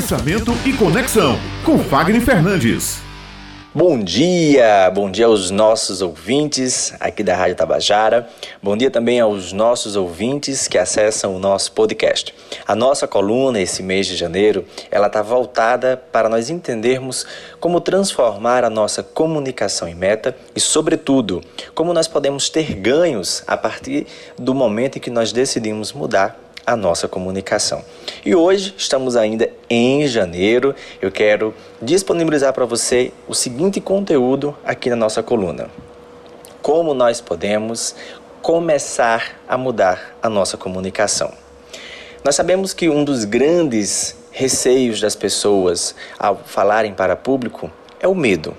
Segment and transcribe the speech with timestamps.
[0.00, 3.02] Pensamento e Conexão, com Fagner Fernandes.
[3.74, 8.26] Bom dia, bom dia aos nossos ouvintes aqui da Rádio Tabajara.
[8.62, 12.34] Bom dia também aos nossos ouvintes que acessam o nosso podcast.
[12.66, 17.26] A nossa coluna esse mês de janeiro, ela está voltada para nós entendermos
[17.60, 21.42] como transformar a nossa comunicação em meta e, sobretudo,
[21.74, 24.06] como nós podemos ter ganhos a partir
[24.38, 27.84] do momento em que nós decidimos mudar a nossa comunicação.
[28.24, 30.74] E hoje estamos ainda em janeiro.
[31.00, 35.68] Eu quero disponibilizar para você o seguinte conteúdo aqui na nossa coluna:
[36.62, 37.94] Como nós podemos
[38.42, 41.32] começar a mudar a nossa comunicação.
[42.24, 48.14] Nós sabemos que um dos grandes receios das pessoas ao falarem para público é o
[48.14, 48.56] medo.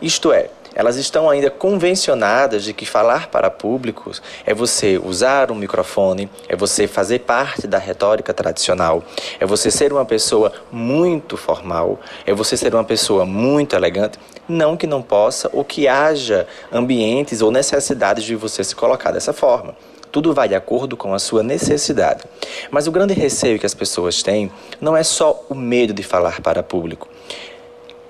[0.00, 5.54] Isto é, elas estão ainda convencionadas de que falar para públicos é você usar um
[5.54, 9.02] microfone, é você fazer parte da retórica tradicional,
[9.40, 14.18] é você ser uma pessoa muito formal, é você ser uma pessoa muito elegante.
[14.46, 19.32] Não que não possa ou que haja ambientes ou necessidades de você se colocar dessa
[19.32, 19.74] forma.
[20.12, 22.22] Tudo vai de acordo com a sua necessidade.
[22.70, 26.42] Mas o grande receio que as pessoas têm não é só o medo de falar
[26.42, 27.08] para público,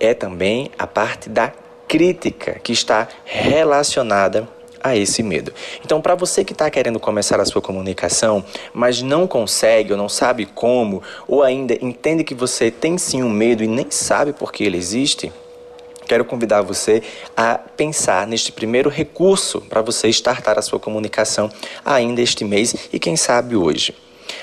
[0.00, 1.52] é também a parte da
[1.88, 4.46] crítica que está relacionada
[4.80, 5.52] a esse medo.
[5.84, 10.08] Então, para você que está querendo começar a sua comunicação, mas não consegue ou não
[10.08, 14.52] sabe como, ou ainda entende que você tem sim um medo e nem sabe por
[14.52, 15.32] que ele existe,
[16.06, 17.02] quero convidar você
[17.36, 21.50] a pensar neste primeiro recurso para você startar a sua comunicação
[21.84, 23.94] ainda este mês e quem sabe hoje.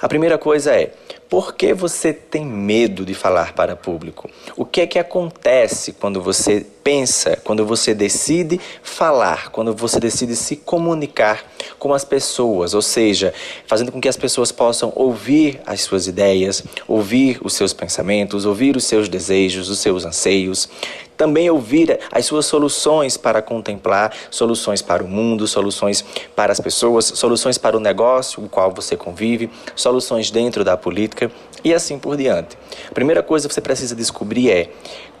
[0.00, 0.92] A primeira coisa é
[1.30, 4.28] por que você tem medo de falar para público?
[4.56, 10.34] O que é que acontece quando você pensa, quando você decide falar, quando você decide
[10.34, 11.44] se comunicar
[11.78, 13.32] com as pessoas, ou seja,
[13.64, 18.76] fazendo com que as pessoas possam ouvir as suas ideias, ouvir os seus pensamentos, ouvir
[18.76, 20.68] os seus desejos, os seus anseios,
[21.20, 26.02] também ouvir as suas soluções para contemplar, soluções para o mundo, soluções
[26.34, 30.78] para as pessoas, soluções para o negócio com o qual você convive, soluções dentro da
[30.78, 31.30] política
[31.62, 32.56] e assim por diante.
[32.88, 34.70] A primeira coisa que você precisa descobrir é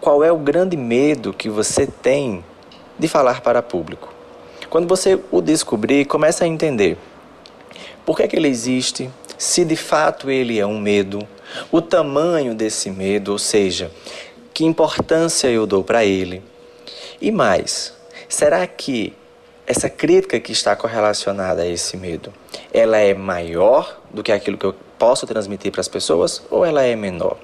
[0.00, 2.42] qual é o grande medo que você tem
[2.98, 4.10] de falar para público.
[4.70, 6.96] Quando você o descobrir, começa a entender
[8.06, 11.28] por que, é que ele existe, se de fato ele é um medo,
[11.70, 13.90] o tamanho desse medo, ou seja,
[14.52, 16.42] que importância eu dou para ele.
[17.20, 17.94] E mais,
[18.28, 19.14] será que
[19.66, 22.32] essa crítica que está correlacionada a esse medo,
[22.72, 26.82] ela é maior do que aquilo que eu posso transmitir para as pessoas ou ela
[26.82, 27.38] é menor?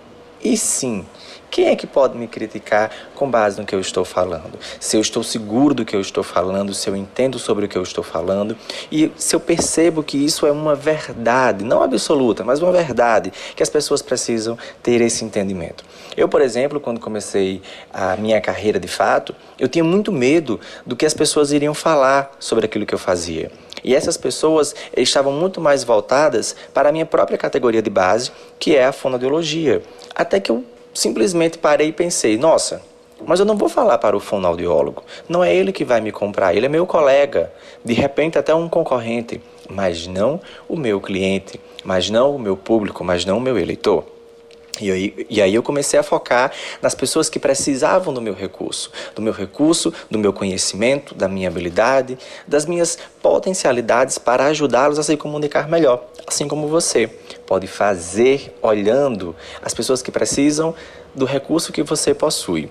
[0.47, 1.05] E sim,
[1.51, 4.57] quem é que pode me criticar com base no que eu estou falando?
[4.79, 7.77] Se eu estou seguro do que eu estou falando, se eu entendo sobre o que
[7.77, 8.57] eu estou falando
[8.91, 13.63] e se eu percebo que isso é uma verdade, não absoluta, mas uma verdade, que
[13.65, 15.85] as pessoas precisam ter esse entendimento.
[16.17, 17.61] Eu, por exemplo, quando comecei
[17.93, 22.31] a minha carreira de fato, eu tinha muito medo do que as pessoas iriam falar
[22.39, 23.51] sobre aquilo que eu fazia.
[23.85, 28.77] E essas pessoas estavam muito mais voltadas para a minha própria categoria de base, que
[28.77, 29.83] é a fonoaudiologia.
[30.15, 32.83] Até que eu simplesmente parei e pensei: nossa,
[33.25, 35.03] mas eu não vou falar para o fonoaudiólogo.
[35.29, 37.53] Não é ele que vai me comprar, ele é meu colega,
[37.85, 43.05] de repente até um concorrente, mas não o meu cliente, mas não o meu público,
[43.05, 44.16] mas não o meu eleitor.
[44.81, 48.91] E aí, e aí eu comecei a focar nas pessoas que precisavam do meu recurso,
[49.15, 55.03] do meu recurso, do meu conhecimento, da minha habilidade, das minhas potencialidades para ajudá-los a
[55.03, 57.07] se comunicar melhor, assim como você
[57.47, 60.75] pode fazer olhando as pessoas que precisam
[61.15, 62.69] do recurso que você possui.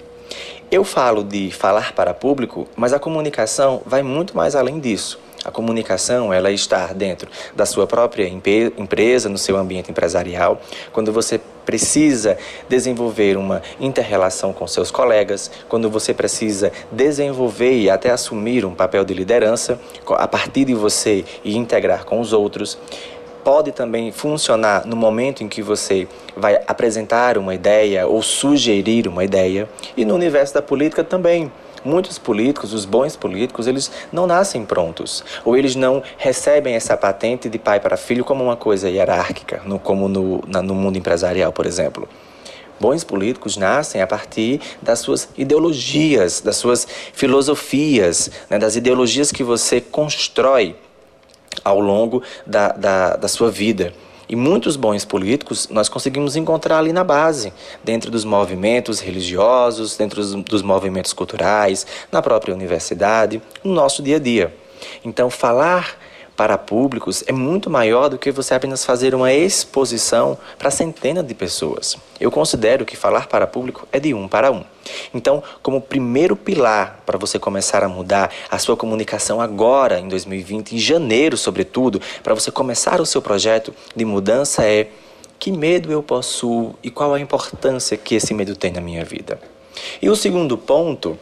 [0.69, 5.19] Eu falo de falar para público, mas a comunicação vai muito mais além disso.
[5.43, 10.59] A comunicação, ela está dentro da sua própria empresa, no seu ambiente empresarial,
[10.91, 12.37] quando você precisa
[12.69, 19.03] desenvolver uma interrelação com seus colegas, quando você precisa desenvolver e até assumir um papel
[19.03, 22.77] de liderança a partir de você e integrar com os outros
[23.45, 29.23] pode também funcionar no momento em que você vai apresentar uma ideia ou sugerir uma
[29.23, 31.51] ideia, e no universo da política também.
[31.85, 37.47] Muitos políticos, os bons políticos, eles não nascem prontos, ou eles não recebem essa patente
[37.47, 41.53] de pai para filho como uma coisa hierárquica, no, como no, na, no mundo empresarial,
[41.53, 42.09] por exemplo.
[42.79, 49.43] Bons políticos nascem a partir das suas ideologias, das suas filosofias, né, das ideologias que
[49.43, 50.75] você constrói
[51.63, 53.93] ao longo da, da, da sua vida.
[54.27, 60.23] E muitos bons políticos nós conseguimos encontrar ali na base, dentro dos movimentos religiosos, dentro
[60.25, 64.55] dos, movimentos culturais, na própria universidade, no nosso dia a dia.
[65.03, 65.97] Então, falar
[66.35, 71.33] para públicos é muito maior do que você apenas fazer uma exposição para centenas de
[71.33, 71.97] pessoas.
[72.19, 74.63] Eu considero que falar para público é de um para um.
[75.13, 80.75] Então, como primeiro pilar para você começar a mudar a sua comunicação agora, em 2020,
[80.75, 84.89] em janeiro, sobretudo, para você começar o seu projeto de mudança é
[85.39, 89.39] que medo eu possuo e qual a importância que esse medo tem na minha vida.
[90.01, 91.17] E o segundo ponto,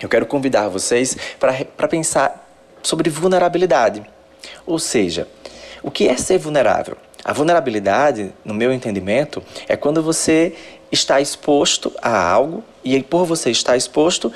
[0.00, 2.48] eu quero convidar vocês para pensar
[2.82, 4.02] sobre vulnerabilidade.
[4.66, 5.28] Ou seja,
[5.82, 6.96] o que é ser vulnerável?
[7.24, 10.54] A vulnerabilidade, no meu entendimento, é quando você
[10.90, 14.32] está exposto a algo e por você estar exposto,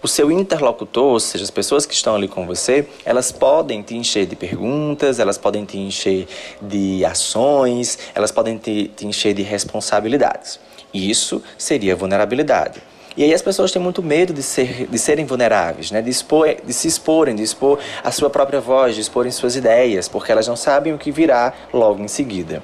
[0.00, 3.96] o seu interlocutor, ou seja, as pessoas que estão ali com você, elas podem te
[3.96, 6.28] encher de perguntas, elas podem te encher
[6.62, 10.60] de ações, elas podem te, te encher de responsabilidades.
[10.94, 12.80] Isso seria vulnerabilidade.
[13.18, 16.00] E aí as pessoas têm muito medo de, ser, de serem vulneráveis, né?
[16.00, 20.06] de, expor, de se exporem, de expor a sua própria voz, de exporem suas ideias,
[20.06, 22.62] porque elas não sabem o que virá logo em seguida.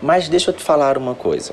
[0.00, 1.52] Mas deixa eu te falar uma coisa.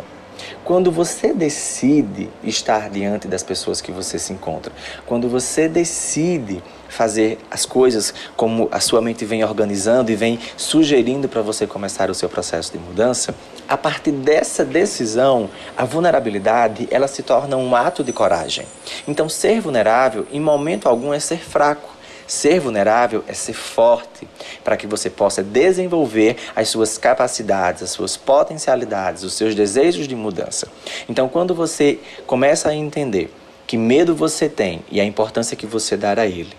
[0.63, 4.71] Quando você decide estar diante das pessoas que você se encontra,
[5.05, 11.27] quando você decide fazer as coisas como a sua mente vem organizando e vem sugerindo
[11.27, 13.35] para você começar o seu processo de mudança,
[13.67, 18.65] a partir dessa decisão, a vulnerabilidade, ela se torna um ato de coragem.
[19.07, 21.97] Então, ser vulnerável em momento algum é ser fraco.
[22.27, 24.27] Ser vulnerável é ser forte,
[24.61, 30.15] para que você possa desenvolver as suas capacidades, as suas potencialidades, os seus desejos de
[30.15, 30.67] mudança.
[31.07, 33.33] Então, quando você começa a entender
[33.65, 36.53] que medo você tem e a importância que você dá a ele,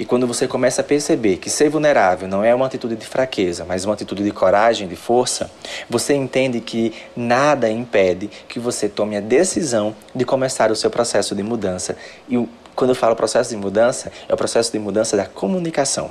[0.00, 3.66] e quando você começa a perceber que ser vulnerável não é uma atitude de fraqueza,
[3.68, 5.50] mas uma atitude de coragem, de força,
[5.90, 11.34] você entende que nada impede que você tome a decisão de começar o seu processo
[11.34, 11.98] de mudança.
[12.30, 16.10] E quando eu falo processo de mudança, é o processo de mudança da comunicação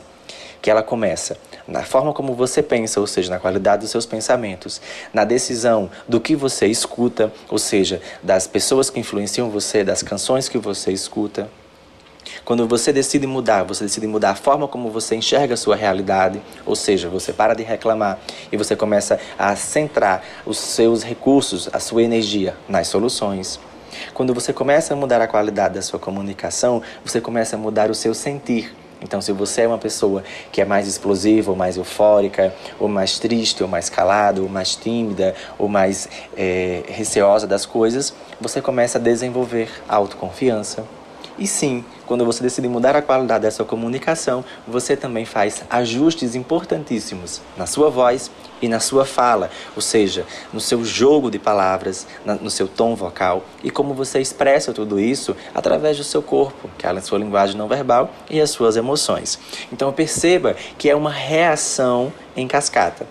[0.61, 1.35] que ela começa
[1.67, 4.79] na forma como você pensa, ou seja, na qualidade dos seus pensamentos,
[5.11, 10.47] na decisão do que você escuta, ou seja, das pessoas que influenciam você, das canções
[10.47, 11.49] que você escuta,
[12.45, 16.41] quando você decide mudar, você decide mudar a forma como você enxerga a sua realidade,
[16.65, 18.19] ou seja, você para de reclamar
[18.51, 23.59] e você começa a centrar os seus recursos, a sua energia nas soluções.
[24.13, 27.95] Quando você começa a mudar a qualidade da sua comunicação, você começa a mudar o
[27.95, 28.73] seu sentir.
[29.01, 33.17] Então, se você é uma pessoa que é mais explosiva, ou mais eufórica, ou mais
[33.17, 38.97] triste, ou mais calada, ou mais tímida, ou mais é, receosa das coisas, você começa
[38.97, 40.85] a desenvolver autoconfiança,
[41.37, 46.33] e sim, quando você decide mudar a qualidade da sua comunicação, você também faz ajustes
[46.33, 52.07] importantíssimos na sua voz e na sua fala, ou seja, no seu jogo de palavras,
[52.41, 56.87] no seu tom vocal e como você expressa tudo isso através do seu corpo, que
[56.87, 59.37] é a sua linguagem não verbal e as suas emoções.
[59.71, 63.05] Então perceba que é uma reação em cascata.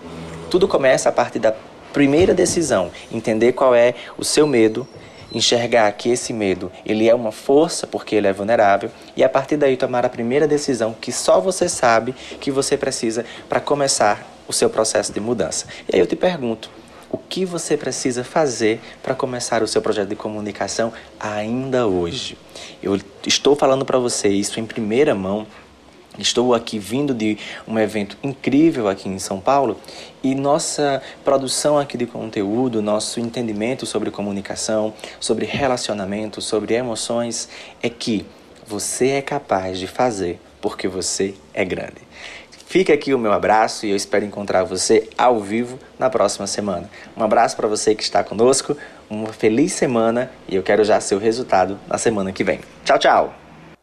[0.51, 1.55] Tudo começa a partir da
[1.93, 4.85] primeira decisão, entender qual é o seu medo,
[5.33, 9.57] enxergar que esse medo ele é uma força porque ele é vulnerável e a partir
[9.57, 14.53] daí tomar a primeira decisão que só você sabe que você precisa para começar o
[14.53, 15.67] seu processo de mudança.
[15.87, 16.71] E aí eu te pergunto,
[17.11, 22.37] o que você precisa fazer para começar o seu projeto de comunicação ainda hoje?
[22.81, 25.47] Eu estou falando para você isso em primeira mão
[26.19, 27.37] Estou aqui vindo de
[27.67, 29.79] um evento incrível aqui em São Paulo
[30.21, 37.47] e nossa produção aqui de conteúdo, nosso entendimento sobre comunicação, sobre relacionamento, sobre emoções
[37.81, 38.25] é que
[38.67, 42.01] você é capaz de fazer porque você é grande.
[42.69, 46.87] Fica aqui o meu abraço e eu espero encontrar você ao vivo na próxima semana.
[47.17, 48.77] Um abraço para você que está conosco,
[49.09, 52.59] uma feliz semana e eu quero já seu resultado na semana que vem.
[52.85, 53.38] Tchau, tchau!